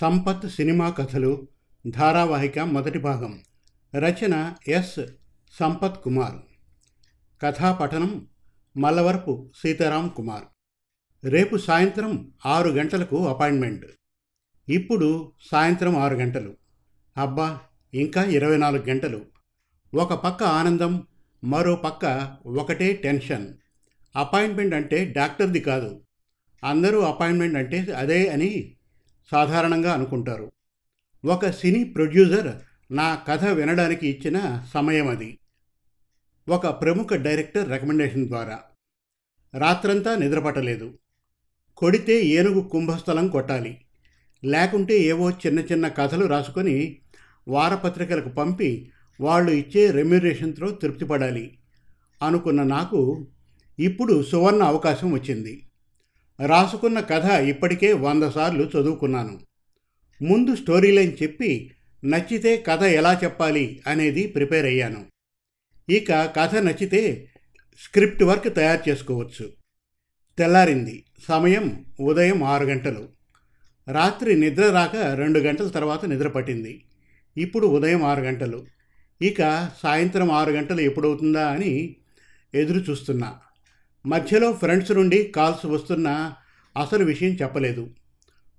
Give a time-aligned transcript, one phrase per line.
[0.00, 1.48] Sampath cinema కథలు
[1.88, 3.42] ధారావాహిక మొదటి భాగం.
[3.94, 5.00] రచన ఎస్.
[5.58, 6.34] సంపత్ కుమార్.
[7.42, 8.26] కథాపఠనం
[8.76, 10.42] మల్లవరపు సీతారాం కుమార్.
[11.26, 13.86] రేపు సాయంత్రం ఆరు గంటలకు అపాయింట్మెంట్.
[14.68, 16.56] ఇప్పుడు సాయంత్రం ఆరు గంటలు.
[17.16, 17.60] అబ్బా
[17.94, 19.20] ఇంకా ఇరవై నాలుగు గంటలు.
[19.94, 21.06] ఒక పక్క ఆనందం
[21.44, 23.54] మరో పక్క ఒకటే టెన్షన్.
[24.16, 26.00] అపాయింట్మెంట్ అంటే డాక్టర్ది కాదు.
[26.64, 28.74] అందరూ అపాయింట్మెంట్ అంటే అదే అని
[29.30, 30.52] సాధారణంగా అనుకుంటారు.
[31.24, 32.56] ఒక సినీ ప్రొడ్యూసర్
[32.92, 35.38] నా కథ వినడానికి ఇచ్చిన సమయం అది.
[36.48, 38.60] ఒక ప్రముఖ డైరెక్టర్ రికమెండేషన్ ద్వారా.
[39.58, 40.98] రాత్రంతా నిద్రపట్టలేదు.
[41.76, 43.84] కొడితే ఏనుగు కుంభస్థలం కొట్టాలి.
[44.44, 47.00] లేకుంటే ఏవో చిన్న చిన్న కథలు రాసుకొని
[47.48, 51.58] వారపత్రికలకు పంపి వాళ్ళు ఇచ్చే రెమ్యూరేషన్తో తృప్తిపడాలి
[52.22, 53.28] అనుకున్న నాకు
[53.78, 55.67] ఇప్పుడు సువర్ణ అవకాశం వచ్చింది.
[56.46, 59.40] రాసుకున్న కథ ఇప్పటికే వంద సార్లు చదువుకున్నాను.
[60.22, 61.70] ముందు స్టోరీ లైన్ చెప్పి
[62.04, 65.06] నచ్చితే కథ ఎలా చెప్పాలి అనేది ప్రిపేర్ అయ్యాను.
[65.90, 67.28] ఇక కథ నచ్చితే
[67.84, 69.52] స్క్రిప్ట్ వర్క్ తయారు చేసుకోవచ్చు.
[70.38, 71.04] తెల్లారింది.
[71.28, 73.08] సమయం ఉదయం ఆరు గంటలు.
[73.92, 76.84] రాత్రి నిద్ర రాక రెండు గంటల తర్వాత నిద్ర పట్టింది.
[77.36, 78.66] ఇప్పుడు ఉదయం ఆరు గంటలు.
[79.22, 81.96] ఇక సాయంత్రం ఆరు గంటలు ఎప్పుడవుతుందా అని
[82.54, 83.34] ఎదురు చూస్తున్నా
[84.08, 86.34] మధ్యలో ఫ్రెండ్స్ నుండి కాల్స్ వస్తున్నా
[86.80, 87.88] అసలు విషయం చెప్పలేదు.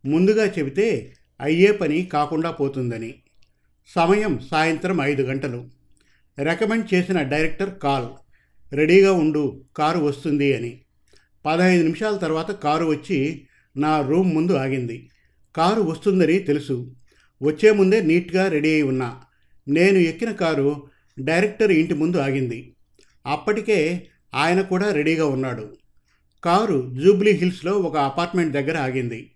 [0.05, 3.13] ముందుగా చెబితే అయ్యే పని కాకుండా పోతుందని.
[3.95, 5.67] సమయం సాయంత్రం ఐదు గంటలు.
[6.39, 8.07] రికమెండ్ చేసిన డైరెక్టర్ కాల్.
[8.75, 10.81] రెడీగా ఉండు కారు వస్తుంది అని.
[11.45, 13.47] పదహైదు నిమిషాల తర్వాత కారు వచ్చి
[13.77, 15.09] నా రూమ్ ముందు ఆగింది.
[15.55, 16.95] కారు వస్తుందని తెలుసు.
[17.43, 19.21] వచ్చే ముందే నీట్గా రెడీ అయి ఉన్నా.
[19.67, 20.87] నేను ఎక్కిన కారు
[21.19, 22.75] డైరెక్టర్ ఇంటి ముందు ఆగింది.
[23.25, 25.75] అప్పటికే ఆయన కూడా రెడీగా ఉన్నాడు.
[26.43, 29.31] కారు జూబ్లీ హిల్స్లో ఒక అపార్ట్మెంట్ దగ్గర ఆగింది.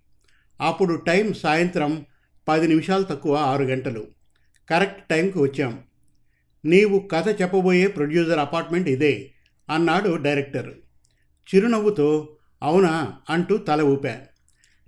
[0.62, 2.06] అప్పుడు టైం సాయంత్రం
[2.48, 4.08] పది నిమిషాలు తక్కువ ఆరు గంటలు.
[4.70, 5.84] కరెక్ట్ టైంకి వచ్చాం.
[6.66, 9.32] నీవు కథ చెప్పబోయే ప్రొడ్యూసర్ అపార్ట్మెంట్ ఇదే
[9.70, 10.74] అన్నాడు డైరెక్టర్.
[11.56, 14.20] చిరునవ్వుతో అవునా అంటూ తల ఊపా.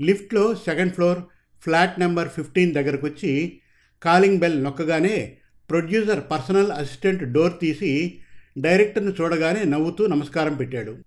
[0.01, 1.19] లిఫ్ట్లో second floor
[1.61, 3.59] flat number fifteen దగ్గరకు వచ్చి
[4.03, 5.37] కాలింగ్ బెల్ నొక్కగానే
[5.69, 8.19] ప్రొడ్యూసర్ పర్సనల్ అసిస్టెంట్ డోర్ తీసి
[8.57, 10.97] డైరెక్టర్ను చూడగానే నవ్వుతూ నమస్కారం పెట్టాడు.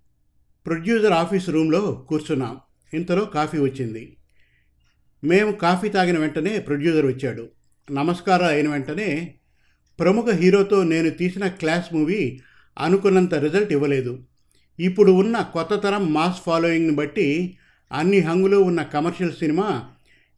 [0.67, 2.57] ప్రొడ్యూసర్ ఆఫీస్ రూమ్లో కూర్చున్నాం.
[2.95, 4.17] ఇంతలో కాఫీ వచ్చింది.
[5.25, 7.49] మేము కాఫీ తాగిన వెంటనే ప్రొడ్యూసర్ వచ్చాడు.
[7.93, 9.35] నమస్కారం అయిన వెంటనే
[10.01, 12.41] ప్రముఖ హీరోతో నేను తీసిన క్లాస్ మూవీ
[12.79, 14.19] అనుకున్నంత రిజల్ట్ ఇవ్వలేదు.
[14.81, 17.57] ఇప్పుడు ఉన్న కొత్త తరం మాస్ ఫాలోయింగ్ని బట్టి
[17.93, 19.89] అన్ని హంగులు ఉన్న కమర్షియల్ సినిమా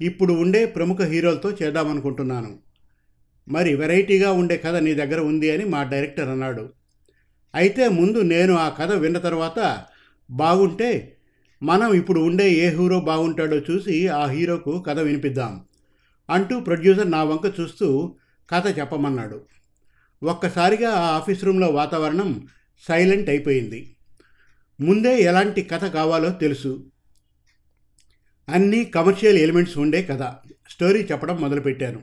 [0.01, 2.59] ఇప్పుడు ఉండే ప్రముఖ హీరోలతో చేద్దామనుకుంటున్నాను.
[3.49, 6.80] మరి వెరైటీగా ఉండే కథ నీ దగ్గర ఉంది అని మా డైరెక్టర్ అన్నాడు.
[7.55, 9.85] అయితే ముందు నేను ఆ కథ విన్న తర్వాత
[10.31, 11.17] బాగుంటే
[11.63, 15.65] మనం ఇప్పుడు ఉండే ఏ హీరో బాగుంటాడో చూసి ఆ హీరోకు కథ వినిపిద్దాం
[16.31, 18.17] అంటూ ప్రొడ్యూసర్ నా వంక చూస్తూ
[18.51, 19.47] కథ చెప్పమన్నాడు.
[20.23, 22.47] ఒక్కసారిగా ఆ ఆఫీస్ రూమ్లో వాతావరణం
[22.89, 23.97] సైలెంట్ అయిపోయింది.
[24.81, 26.91] ముందే ఎలాంటి కథ కావాలో తెలుసు.
[28.49, 30.23] అన్ని కమర్షియల్ ఎలిమెంట్స్ ఉండే కథ.
[30.71, 32.03] స్టోరీ చెప్పడం మొదలుపెట్టాను.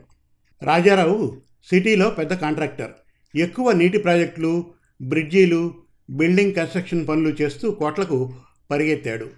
[0.62, 2.90] రాజారావు సిటీలో పెద్ద కాంట్రాక్టర్.
[3.36, 5.74] ఎక్కువ నీటి ప్రాజెక్టులు బ్రిడ్జీలు
[6.10, 8.34] బిల్డింగ్ కన్స్ట్రక్షన్ పనులు చేస్తూ కోట్లకు
[8.70, 9.30] పరిగెత్తాడు.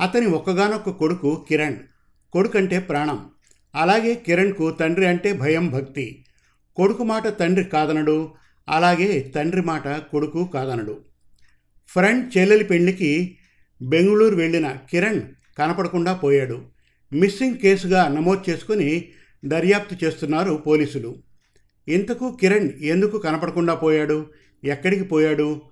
[0.00, 1.76] అతని ఒక్కగానొక్క కొడుకు కిరణ్.
[2.32, 3.30] కొడుకంటే ప్రాణం.
[3.74, 6.24] అలాగే కిరణ్కు తండ్రి అంటే భయం భక్తి.
[6.76, 8.32] కొడుకు మాట తండ్రి కాదనడు.
[8.68, 11.00] అలాగే తండ్రి మాట కొడుకు కాదనడు.
[11.88, 13.38] ఫ్రెండ్ చెల్లెలి పెళ్ళికి
[13.82, 15.20] బెంగళూరు వెళ్ళిన కిరణ్
[15.58, 16.62] కనపడకుండా పోయాడు.
[17.12, 19.08] మిస్సింగ్ కేసుగా నమోదు చేసుకుని
[19.44, 21.22] దర్యాప్తు చేస్తున్నారు పోలీసులు.
[21.88, 24.26] ఇంతకు కిరణ్ ఎందుకు కనపడకుండా పోయాడు?
[24.64, 25.62] ఎక్కడికి పోయాడు?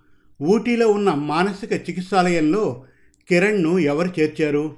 [0.43, 2.85] ఊటీలో ఉన్న మానసిక చికిత్సాలయంలో
[3.29, 4.77] కిరణ్ను ఎవరు చేర్చారు?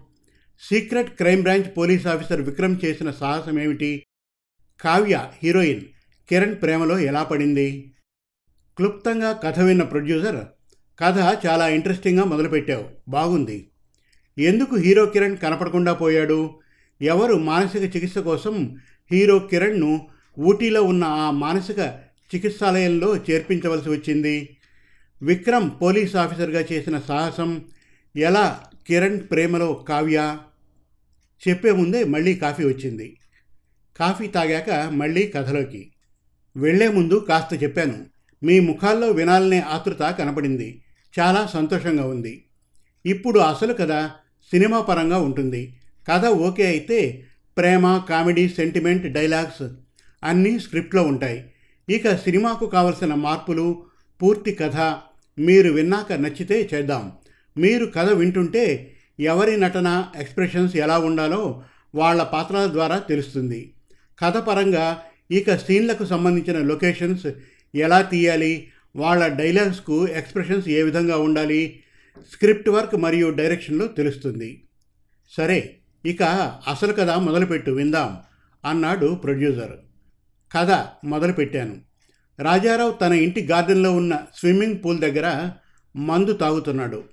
[0.69, 4.07] Secret crime branch police officer Vikram చేసిన సాహసం ఏమిటి?
[4.81, 5.81] కావ్య హీరోయిన్
[6.29, 7.93] కిరణ్ ప్రేమలో ఎలా పడింది?
[8.77, 10.45] క్లుప్తంగా కథ విన్న ప్రొడ్యూసర్
[11.01, 12.85] కథ చాలా ఇంట్రెస్టింగ్గా మొదలుపెట్టావు.
[13.09, 13.71] బాగుంది.
[14.39, 16.61] ఎందుకు హీరో కిరణ్ కనపడకుండా పోయాడు?
[17.03, 18.77] ఎవరు మానసిక చికిత్స కోసం
[19.13, 20.09] హీరో కిరణ్ను
[20.39, 21.99] ఊటీలో ఉన్న ఆ మానసిక
[22.35, 24.57] చికిత్సాలయంలో చేర్పించవలసి వచ్చింది.
[25.23, 27.65] విక్రమ్ పోలీస్ ఆఫీసర్గా చేసిన సాహసం
[28.17, 30.39] ఎలా కిరణ్ ప్రేమలో కావ్య?
[31.49, 33.17] చెప్పే ముందే మళ్ళీ కాఫీ వచ్చింది.
[33.97, 35.93] కాఫీ తాగాక మళ్ళీ కథలోకి.
[36.57, 38.07] వెళ్ళే ముందు కాస్త చెప్పాను.
[38.45, 40.83] మీ ముఖాల్లో వినాలనే ఆతృత కనపడింది.
[41.21, 42.45] చాలా సంతోషంగా ఉంది.
[43.07, 43.89] ఇప్పుడు అసలు కథ
[44.51, 45.77] సినిమా పరంగా ఉంటుంది.
[46.09, 47.27] కథ ఓకే అయితే
[47.59, 49.69] ప్రేమ కామెడీ సెంటిమెంట్ డైలాగ్స్
[50.25, 51.52] అన్నీ స్క్రిప్ట్లో ఉంటాయి.
[51.89, 53.85] ఇక సినిమాకు కావలసిన మార్పులు
[54.23, 54.77] పూర్తి కథ
[55.39, 57.13] మీరు విన్నాక నచ్చితే చేద్దాం.
[57.59, 61.63] మీరు కథ వింటుంటే ఎవరి నటన ఎక్స్ప్రెషన్స్ ఎలా ఉండాలో
[61.95, 63.75] వాళ్ళ పాత్రల ద్వారా తెలుస్తుంది.
[64.19, 67.27] కథ పరంగా ఇక సీన్లకు సంబంధించిన లొకేషన్స్
[67.75, 71.81] ఎలా తీయాలి వాళ్ళ డైలాగ్స్కు ఎక్స్ప్రెషన్స్ ఏ విధంగా ఉండాలి
[72.33, 74.63] స్క్రిప్ట్ వర్క్ మరియు డైరెక్షన్లో తెలుస్తుంది.
[75.37, 76.23] సరే ఇక
[76.69, 78.19] అసలు కథ మొదలుపెట్టు విందాం
[78.65, 79.92] అన్నాడు ప్రొడ్యూసర్.
[80.57, 81.81] కథ మొదలుపెట్టాను.
[82.41, 85.51] రాజారావు తన ఇంటి గార్డెన్లో ఉన్న స్విమ్మింగ్ పూల్ దగ్గర
[85.97, 87.05] మందు తాగుతున్నాడు.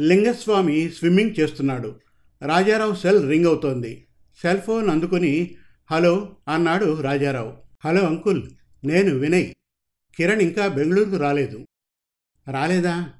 [0.00, 2.00] లింగస్వామి స్విమ్మింగ్ చేస్తున్నాడు.
[2.42, 4.06] రాజారావు సెల్ రింగ్ అవుతోంది.
[4.42, 5.54] సెల్ ఫోన్ అందుకుని
[5.90, 7.52] హలో అన్నాడు రాజారావు.
[7.84, 8.42] హలో అంకుల్
[8.84, 9.46] నేను వినయ్.
[10.16, 11.64] కిరణ్ ఇంకా బెంగళూరుకు రాలేదు.
[12.50, 13.10] రాలేదా?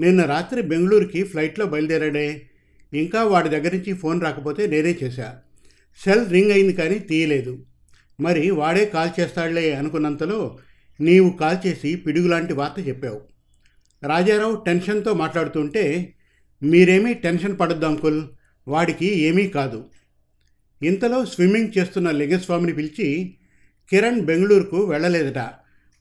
[0.00, 2.50] నిన్న రాత్రి బెంగళూరుకి ఫ్లైట్లో బయలుదేరాడే.
[2.94, 5.38] ఇంకా వాడి దగ్గర నుంచి ఫోన్ రాకపోతే నేనే చేశా.
[6.04, 7.66] సెల్ రింగ్ అయింది కానీ తీయలేదు.
[8.20, 10.58] మరి వాడే కాల్ చేస్తాడులే అనుకున్నంతలో
[11.00, 13.20] నీవు కాల్ చేసి పిడుగులాంటి వార్త చెప్పావు.
[14.06, 16.14] రాజారావు టెన్షన్తో మాట్లాడుతుంటే
[16.62, 18.22] మీరేమీ టెన్షన్ పడద్దు అంకుల్
[18.68, 19.84] వాడికి ఏమీ కాదు.
[20.82, 23.34] ఇంతలో స్విమ్మింగ్ చేస్తున్న లింగస్వామిని పిలిచి
[23.90, 25.50] కిరణ్ బెంగళూరుకు వెళ్ళలేదట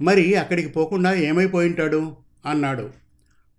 [0.02, 2.18] మరి అక్కడికి పోకుండా ఏమైపోయింటాడు?
[2.46, 2.90] అన్నాడు.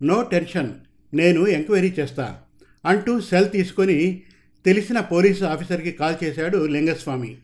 [0.03, 0.75] నో టెన్షన్
[1.15, 2.39] నేను ఎంక్వైరీ చేస్తా
[2.87, 4.23] అంటూ సెల్ తీసుకొని
[4.65, 7.37] తెలిసిన పోలీసు ఆఫీసర్కి కాల్ చేశాడు లింగస్వామి.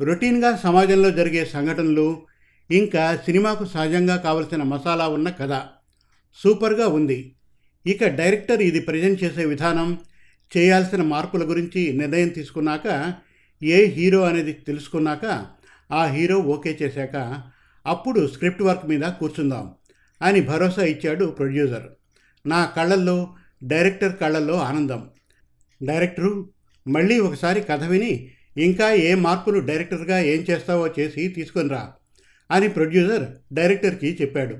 [0.00, 2.22] రొటీన్గా సమాజంలో జరిగే సంఘటనలు
[2.70, 5.62] ఇంకా సినిమాకు సహజంగా కావలసిన మసాలా ఉన్న కథ
[6.34, 7.32] సూపర్గా ఉంది.
[7.86, 9.98] ఇక డైరెక్టర్ ఇది ప్రజెంట్ చేసే విధానం
[10.56, 13.14] చేయాల్సిన మార్పుల గురించి నిర్ణయం తీసుకున్నాక
[13.62, 15.46] ఏ హీరో అనేది తెలుసుకున్నాక
[15.92, 17.42] ఆ హీరో ఓకే చేశాక
[17.86, 19.74] అప్పుడు స్క్రిప్ట్ వర్క్ మీద కూర్చుందాం
[20.22, 21.86] అని భరోసా ఇచ్చాడు ప్రొడ్యూసర్.
[22.46, 23.34] నా కళ్ళల్లో
[23.64, 25.10] డైరెక్టర్ కళ్ళల్లో ఆనందం.
[25.84, 26.50] డైరెక్టరు
[26.88, 31.92] మళ్ళీ ఒకసారి కథ విని ఇంకా ఏ మార్పులు డైరెక్టర్గా ఏం చేస్తావో చేసి తీసుకొని రా
[32.50, 34.56] అని ప్రొడ్యూసర్ డైరెక్టర్కి చెప్పాడు.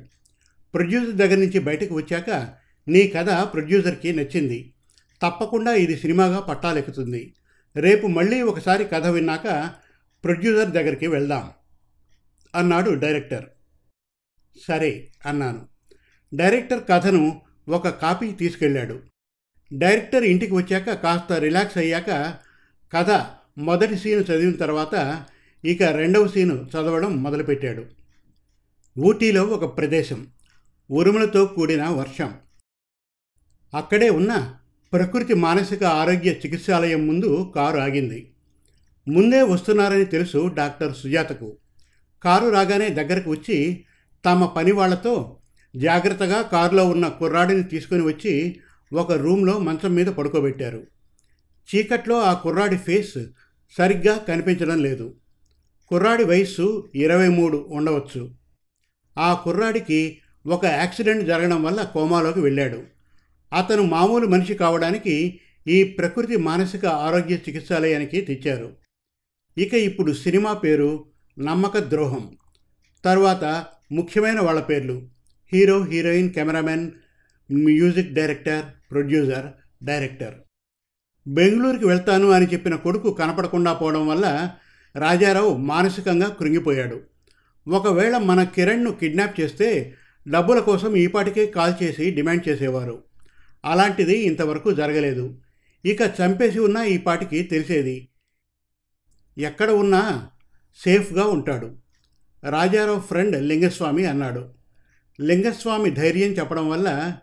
[0.74, 2.54] ప్రొడ్యూసర్ దగ్గర నుంచి బయటకు వచ్చాక
[2.88, 4.74] నీ కథ ప్రొడ్యూసర్కి నచ్చింది.
[5.22, 7.34] తప్పకుండా ఇది సినిమాగా పట్టాలెక్కుతుంది.
[7.76, 9.70] రేపు మళ్ళీ ఒకసారి కథ విన్నాక
[10.24, 11.50] ప్రొడ్యూసర్ దగ్గరికి వెళ్దాం
[12.54, 13.44] అన్నాడు డైరెక్టర్.
[14.68, 15.68] సరే అన్నాను.
[16.34, 19.00] డైరెక్టర్ కథను ఒక కాపీ తీసుకెళ్ళాడు.
[19.74, 22.36] డైరెక్టర్ ఇంటికి వచ్చాక కాస్త రిలాక్స్ అయ్యాక
[22.92, 23.10] కథ
[23.58, 25.24] మొదటి సీను చదివిన తర్వాత
[25.64, 27.86] ఇక రెండవ సీను చదవడం మొదలుపెట్టాడు.
[28.98, 30.26] ఊటీలో ఒక ప్రదేశం
[30.90, 32.34] ఉరుములతో కూడిన వర్షం.
[33.74, 34.54] అక్కడే ఉన్న
[34.92, 38.34] ప్రకృతి మానసిక ఆరోగ్య చికిత్సాలయం ముందు కారు ఆగింది.
[39.08, 41.56] ముందే వస్తున్నారని తెలుసు డాక్టర్ సుజాతకు.
[42.22, 43.84] కారు రాగానే దగ్గరకు వచ్చి
[44.24, 45.38] తమ పని వాళ్ళతో
[45.76, 48.60] జాగ్రత్తగా కారులో ఉన్న కుర్రాడిని తీసుకుని వచ్చి
[48.92, 50.86] ఒక రూమ్లో మంచం మీద పడుకోబెట్టారు.
[51.74, 53.18] చీకట్లో ఆ కుర్రాడి ఫేస్
[53.70, 55.14] సరిగ్గా కనిపించడం లేదు.
[55.88, 58.30] కుర్రాడి వయస్సు ఇరవై మూడు ఉండవచ్చు.
[59.18, 62.82] ఆ కుర్రాడికి ఒక యాక్సిడెంట్ జరగడం వల్ల కోమాలోకి వెళ్ళాడు.
[63.52, 68.76] అతను మామూలు మనిషి కావడానికి ఈ ప్రకృతి మానసిక ఆరోగ్య చికిత్సాలయానికి తెచ్చారు.
[69.58, 71.04] ఇక ఇప్పుడు సినిమా పేరు
[71.38, 72.36] నమ్మక ద్రోహం.
[73.04, 75.08] తర్వాత ముఖ్యమైన వాళ్ళ పేర్లు
[75.52, 76.90] hero heroine cameraman
[77.52, 79.46] music director producer
[79.84, 80.34] director.
[81.26, 84.50] బెంగళూరుకి వెళ్తాను అని చెప్పిన కొడుకు కనపడకుండా పోవడం వల్ల
[84.96, 87.00] రాజారావు మానసికంగా కృంగిపోయాడు.
[87.68, 89.94] ఒకవేళ మన కిరణ్ను కిడ్నాప్ చేస్తే
[90.28, 93.02] డబ్బుల కోసం ఈపాటికే కాల్ చేసి డిమాండ్ చేసేవారు.
[93.64, 95.40] అలాంటిది ఇంతవరకు జరగలేదు.
[95.84, 98.08] ఇక చంపేసి ఉన్న ఈపాటికి తెలిసేది.
[99.38, 100.30] ఎక్కడ ఉన్నా
[100.84, 101.76] సేఫ్గా ఉంటాడు.
[102.50, 104.48] రాజారావు ఫ్రెండ్ లింగస్వామి అన్నాడు.
[105.20, 107.16] లింగస్వామి ధైర్యం చెప్పడం వల్ల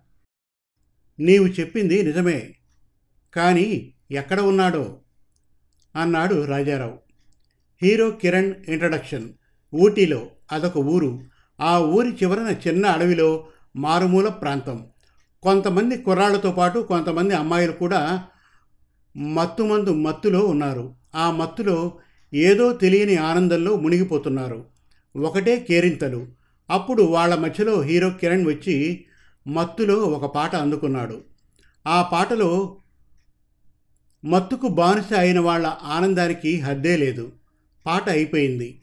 [1.20, 2.56] నీవు చెప్పింది నిజమే.
[3.34, 4.98] కానీ ఎక్కడ ఉన్నాడో
[5.96, 7.00] అన్నాడు రాజారావు.
[7.82, 9.30] హీరో కిరణ్ ఇంట్రడక్షన్
[9.76, 11.22] ఊటీలో అదొక ఊరు.
[11.62, 14.86] ఆ ఊరి చివరన చిన్న అడవిలో మారుమూల ప్రాంతం.
[15.44, 18.24] కొంతమంది కుర్రాళ్ళతో పాటు కొంతమంది అమ్మాయిలు కూడా
[19.18, 20.96] మత్తుమందు మత్తులో ఉన్నారు.
[21.16, 21.98] ఆ మత్తులో
[22.34, 24.66] ఏదో తెలియని ఆనందంలో మునిగిపోతున్నారు.
[25.16, 26.28] ఒకటే కేరింతలు.
[26.70, 29.06] అప్పుడు వాళ్ళ మధ్యలో హీరో కిరణ్ వచ్చి
[29.48, 31.22] మత్తులో ఒక పాట అందుకున్నాడు.
[31.88, 32.78] ఆ పాటలో
[34.25, 37.32] మత్తుకు బానిస అయిన వాళ్ళ ఆనందానికి హద్దే లేదు.
[37.86, 38.82] పాట అయిపోయింది.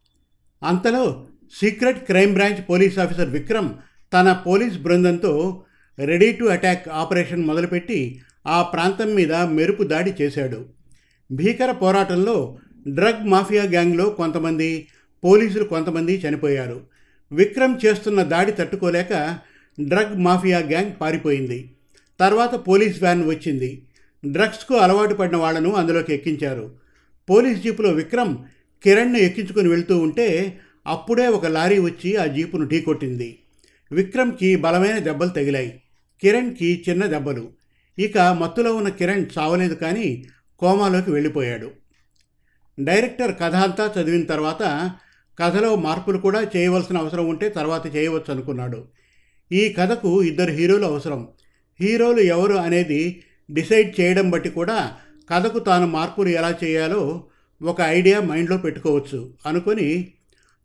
[0.62, 1.26] అంతలో
[1.60, 3.68] secret crime branch police officer Vikram
[4.12, 5.62] తన పోలీస్ బృందంతో
[5.98, 10.66] రెడీ టు అటాక్ ఆపరేషన్ మొదలుపెట్టి ఆ ప్రాంతం మీద మెరుపు దాడి చేశాడు.
[11.32, 14.88] భీకర పోరాటంలో డ్రగ్ మాఫియా గ్యాంగ్లో కొంతమంది
[15.24, 16.80] పోలీసులు కొంతమంది చనిపోయారు.
[17.32, 19.38] విక్రమ్ చేస్తున్న దాడి తట్టుకోలేక
[19.80, 21.74] డ్రగ్ మాఫియా గ్యాంగ్ పారిపోయింది.
[22.20, 23.86] తర్వాత పోలీస్ వ్యాన్ వచ్చింది.
[24.26, 26.74] డ్రగ్స్కు అలవాటు పడిన వాళ్ళను అందులోకి ఎక్కించారు.
[27.30, 28.36] పోలీస్ జీపులో విక్రమ్
[28.82, 33.38] కిరణ్ను ఎక్కించుకుని వెళ్తూ ఉంటే అప్పుడే ఒక లారీ వచ్చి ఆ జీపును ఢీకొట్టింది
[33.92, 35.82] విక్రమ్కి బలమైన దెబ్బలు తగిలాయి.
[36.22, 37.48] కిరణ్కి చిన్న దెబ్బలు.
[37.98, 40.24] ఇక మత్తులో ఉన్న కిరణ్ చావలేదు కానీ
[40.58, 41.70] కోమాలోకి వెళ్ళిపోయాడు.
[42.80, 44.92] డైరెక్టర్ కథ అంతా చదివిన తర్వాత
[45.38, 48.84] కథలో మార్పులు కూడా చేయవలసిన అవసరం ఉంటే తర్వాత చేయవచ్చు అనుకున్నాడు.
[49.52, 51.28] ఈ కథకు ఇద్దరు హీరోలు అవసరం.
[51.80, 54.96] హీరోలు ఎవరు అనేది డిసైడ్ చేయడం బట్టి కూడా
[55.30, 57.24] కథకు తాను మార్పులు ఎలా చేయాలో
[57.62, 60.12] ఒక ఐడియా మైండ్లో పెట్టుకోవచ్చు అనుకొని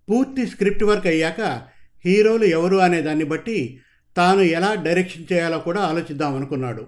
[0.10, 1.62] పూర్తి స్క్రిప్ట్ వర్క్ అయ్యాక
[2.06, 3.80] హీరోలు ఎవరు అనే దాన్ని బట్టి
[4.18, 6.88] తాను ఎలా డైరెక్షన్ చేయాలో కూడా ఆలోచిద్దాం అనుకున్నాడు.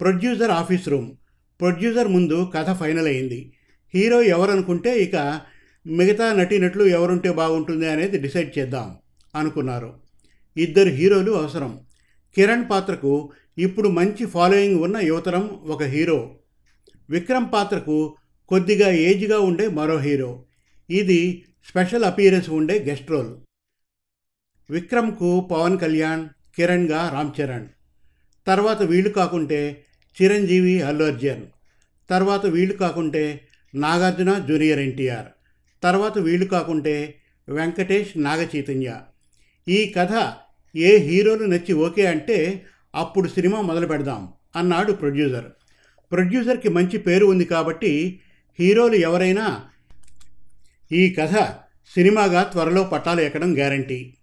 [0.00, 1.10] Producer office room.
[1.60, 3.52] ప్రొడ్యూసర్ ముందు కథ ఫైనల్ అయింది.
[3.94, 5.40] హీరో ఎవరనుకుంటే ఇక
[5.86, 8.96] మిగతా నటీనటులు ఎవరుంటే బాగుంటుంది అనేది డిసైడ్ చేద్దాం
[9.34, 9.94] అనుకున్నారు.
[10.56, 11.80] ఇద్దరు హీరోలు అవసరం.
[12.36, 16.38] కిరణ్ పాత్రకు ఇప్పుడు మంచి ఫాలోయింగ్ ఉన్న యువతరం ఒక హీరో.
[17.10, 18.16] విక్రమ్ పాత్రకు
[18.48, 20.44] కొద్దిగా ఏజ్గా ఉండే మరో హీరో.
[20.90, 23.36] ఇది స్పెషల్ అపీరెన్స్ ఉండే గెస్ట్ రోల్.
[24.70, 27.68] విక్రమ్కు పవన్ కళ్యాణ్ కిరణ్గా రామ్ చరణ్.
[28.46, 29.84] తర్వాత వీళ్ళు కాకుంటే
[30.22, 31.46] చిరంజీవి అల్లు అర్జున్.
[32.10, 35.26] తర్వాత వీళ్ళు కాకుంటే నాగార్జున జూనియర్ ఎన్టీఆర్.
[35.82, 37.14] తర్వాత వీళ్ళు కాకుంటే
[37.48, 39.00] వెంకటేష్ నాగచైతన్య.
[39.68, 40.32] ఈ కథ
[40.76, 45.44] ఏ హీరోలు నచ్చి ఓకే అంటే అప్పుడు సినిమా మొదలు పెడదాం అన్నాడు ప్రొడ్యూసర్.
[46.12, 48.20] ప్రొడ్యూసర్కి మంచి పేరు ఉంది కాబట్టి
[48.58, 49.60] హీరోలు ఎవరైనా
[50.92, 51.34] ఈ కథ
[51.94, 54.14] సినిమాగా త్వరలో పట్టాలు ఎక్కడం గ్యారంటీ.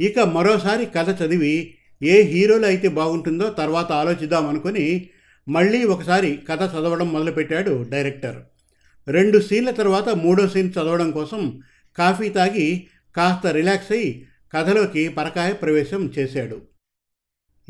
[0.00, 5.08] ఇక మరోసారి కథ చదివి ఏ హీరోలు అయితే బాగుంటుందో తర్వాత ఆలోచిద్దాం అనుకుని
[5.48, 8.42] మళ్ళీ ఒకసారి కథ చదవడం మొదలుపెట్టాడు డైరెక్టర్.
[9.08, 11.60] రెండు సీన్ల తర్వాత మూడో సీన్ చదవడం కోసం
[11.98, 16.71] కాఫీ తాగి కాస్త రిలాక్స్ అయి కథలోకి పరకాయ ప్రవేశం చేశాడు.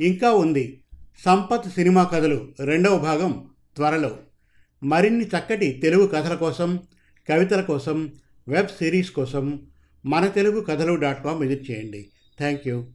[0.01, 0.81] ఇంకా ఉంది
[1.25, 4.19] సంపత్ సినిమా కథలు రెండవ భాగం త్వరలో.
[4.85, 6.81] మరిన్ని చక్కటి తెలుగు కథల కోసం
[7.29, 8.13] కవితల కోసం
[8.49, 9.67] వెబ్ సిరీస్ కోసం
[10.07, 12.11] మన తెలుగు కథలు డాట్ కామ్ విజిట్ చేయండి.
[12.39, 12.93] Thank you.